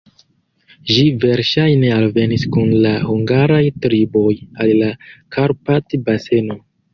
[0.91, 4.33] Ĝi verŝajne alvenis kun la hungaraj triboj
[4.67, 4.89] al la
[5.37, 6.59] Karpat-baseno.